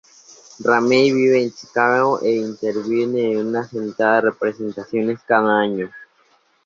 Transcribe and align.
Ramey 0.65 1.13
vive 1.13 1.43
en 1.43 1.53
Chicago 1.53 2.19
e 2.23 2.31
interviene 2.35 3.21
en 3.33 3.49
unas 3.49 3.69
setenta 3.69 4.19
representaciones 4.21 5.19
cada 5.21 5.59
año. 5.59 5.91